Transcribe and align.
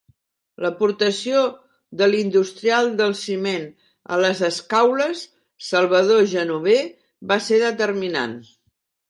L'aportació 0.63 1.41
de 1.99 2.07
l'industrial 2.13 2.89
del 3.01 3.13
ciment 3.19 3.67
a 4.17 4.19
les 4.25 4.41
Escaules, 4.49 5.23
Salvador 5.69 6.25
Genover 6.33 6.81
va 7.35 7.41
ser 7.51 7.63
determinant. 7.69 8.37